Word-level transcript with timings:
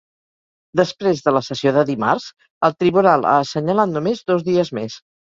Després 0.79 1.19
de 1.25 1.33
la 1.35 1.41
sessió 1.47 1.73
de 1.75 1.83
dimarts, 1.89 2.25
el 2.69 2.73
tribunal 2.83 3.27
ha 3.33 3.33
assenyalat 3.43 3.93
només 3.99 4.23
dos 4.33 4.47
dies 4.49 4.73
més. 4.79 4.97